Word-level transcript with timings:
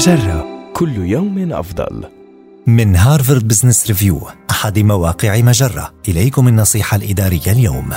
مجرة 0.00 0.46
كل 0.72 0.96
يوم 0.96 1.52
أفضل. 1.52 2.04
من 2.66 2.96
هارفارد 2.96 3.48
بزنس 3.48 3.86
ريفيو 3.86 4.20
أحد 4.50 4.78
مواقع 4.78 5.40
مجرة. 5.40 5.92
إليكم 6.08 6.48
النصيحة 6.48 6.96
الإدارية 6.96 7.52
اليوم. 7.52 7.90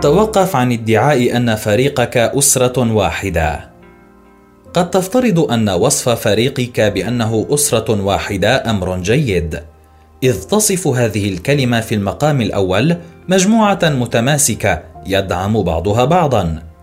توقف 0.00 0.56
عن 0.56 0.72
ادعاء 0.72 1.36
أن 1.36 1.54
فريقك 1.54 2.16
أسرة 2.16 2.92
واحدة. 2.92 3.70
قد 4.74 4.90
تفترض 4.90 5.52
أن 5.52 5.68
وصف 5.68 6.08
فريقك 6.08 6.80
بأنه 6.80 7.46
أسرة 7.50 8.02
واحدة 8.02 8.70
أمر 8.70 8.98
جيد. 8.98 9.60
إذ 10.22 10.42
تصف 10.42 10.86
هذه 10.86 11.28
الكلمة 11.28 11.80
في 11.80 11.94
المقام 11.94 12.40
الأول 12.40 12.96
مجموعة 13.28 13.80
متماسكة 13.82 14.82
يدعم 15.06 15.62
بعضها 15.62 16.04
بعضا. 16.04 16.73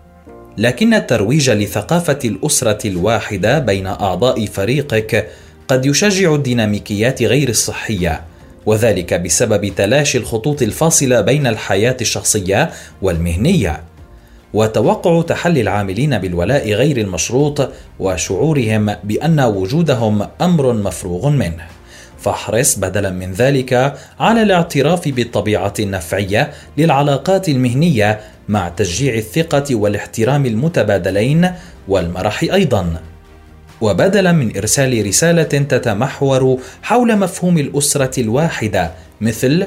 لكن 0.58 0.94
الترويج 0.94 1.50
لثقافة 1.50 2.18
الأسرة 2.24 2.88
الواحدة 2.88 3.58
بين 3.58 3.86
أعضاء 3.86 4.46
فريقك 4.46 5.28
قد 5.68 5.86
يشجع 5.86 6.34
الديناميكيات 6.34 7.22
غير 7.22 7.48
الصحية 7.48 8.20
وذلك 8.66 9.14
بسبب 9.14 9.74
تلاشي 9.76 10.18
الخطوط 10.18 10.62
الفاصلة 10.62 11.20
بين 11.20 11.46
الحياة 11.46 11.96
الشخصية 12.00 12.70
والمهنية. 13.02 13.82
وتوقع 14.54 15.22
تحلي 15.22 15.60
العاملين 15.60 16.18
بالولاء 16.18 16.72
غير 16.72 16.96
المشروط 16.96 17.70
وشعورهم 17.98 18.96
بأن 19.04 19.40
وجودهم 19.40 20.28
أمر 20.40 20.72
مفروغ 20.72 21.28
منه. 21.28 21.66
فاحرص 22.22 22.78
بدلا 22.78 23.10
من 23.10 23.32
ذلك 23.32 23.94
على 24.20 24.42
الاعتراف 24.42 25.08
بالطبيعه 25.08 25.74
النفعيه 25.80 26.50
للعلاقات 26.78 27.48
المهنية 27.48 28.20
مع 28.48 28.68
تشجيع 28.68 29.14
الثقة 29.14 29.74
والاحترام 29.74 30.46
المتبادلين 30.46 31.50
والمرح 31.88 32.42
أيضا. 32.42 32.96
وبدلا 33.80 34.32
من 34.32 34.56
إرسال 34.56 35.06
رسالة 35.06 35.42
تتمحور 35.42 36.58
حول 36.82 37.16
مفهوم 37.18 37.58
الأسرة 37.58 38.20
الواحدة 38.20 38.90
مثل 39.20 39.66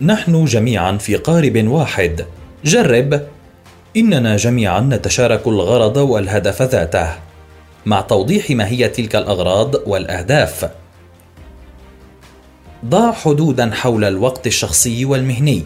نحن 0.00 0.44
جميعا 0.44 0.96
في 0.96 1.16
قارب 1.16 1.66
واحد. 1.66 2.24
جرب. 2.64 3.26
إننا 3.96 4.36
جميعا 4.36 4.80
نتشارك 4.80 5.46
الغرض 5.46 5.96
والهدف 5.96 6.62
ذاته. 6.62 7.08
مع 7.86 8.00
توضيح 8.00 8.50
ما 8.50 8.68
هي 8.68 8.88
تلك 8.88 9.16
الأغراض 9.16 9.74
والأهداف. 9.86 10.70
ضع 12.84 13.12
حدودا 13.12 13.70
حول 13.74 14.04
الوقت 14.04 14.46
الشخصي 14.46 15.04
والمهني 15.04 15.62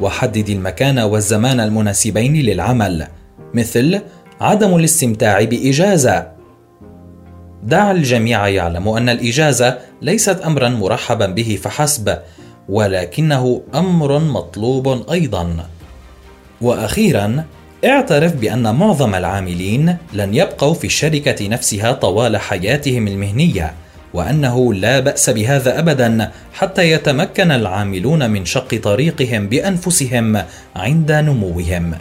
وحدد 0.00 0.48
المكان 0.48 0.98
والزمان 0.98 1.60
المناسبين 1.60 2.36
للعمل 2.36 3.06
مثل 3.54 4.00
عدم 4.40 4.76
الاستمتاع 4.76 5.44
بإجازة. 5.44 6.32
دع 7.62 7.90
الجميع 7.90 8.48
يعلم 8.48 8.88
أن 8.88 9.08
الإجازة 9.08 9.78
ليست 10.02 10.40
امرا 10.40 10.68
مرحبا 10.68 11.26
به 11.26 11.58
فحسب 11.62 12.18
ولكنه 12.68 13.62
أمر 13.74 14.18
مطلوب 14.18 15.10
أيضا. 15.10 15.66
وأخيرا 16.60 17.44
اعترف 17.84 18.32
بأن 18.34 18.74
معظم 18.74 19.14
العاملين 19.14 19.96
لن 20.12 20.34
يبقوا 20.34 20.74
في 20.74 20.86
الشركة 20.86 21.48
نفسها 21.48 21.92
طوال 21.92 22.36
حياتهم 22.36 23.08
المهنية. 23.08 23.74
وأنه 24.16 24.74
لا 24.74 25.00
بأس 25.00 25.30
بهذا 25.30 25.78
ابدا 25.78 26.30
حتى 26.52 26.90
يتمكن 26.90 27.50
العاملون 27.50 28.30
من 28.30 28.44
شق 28.44 28.80
طريقهم 28.82 29.48
بأنفسهم 29.48 30.42
عند 30.76 31.12
نموهم. 31.12 31.94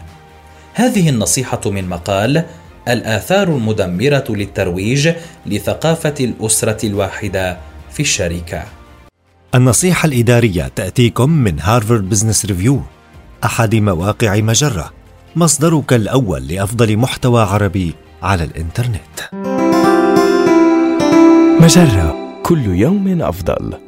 هذه 0.74 1.10
النصيحة 1.10 1.62
من 1.66 1.90
مقال 1.90 2.44
الآثار 2.88 3.48
المدمرة 3.48 4.24
للترويج 4.30 5.10
لثقافة 5.46 6.14
الأسرة 6.20 6.86
الواحدة 6.86 7.58
في 7.92 8.00
الشركة. 8.00 8.64
النصيحة 9.56 10.08
الإدارية 10.08 10.72
تأتيكم 10.76 11.30
من 11.30 11.60
هارفارد 11.60 12.10
بزنس 12.10 12.46
ريفيو 12.46 12.82
أحد 13.44 13.76
مواقع 13.76 14.36
مجرة 14.36 14.94
مصدرك 15.36 15.94
الأول 15.94 16.48
لأفضل 16.48 16.98
محتوى 16.98 17.42
عربي 17.42 17.96
على 18.24 18.44
الإنترنت. 18.44 19.18
مجرة. 21.62 22.15
كل 22.46 22.66
يوم 22.66 23.22
أفضل. 23.22 23.85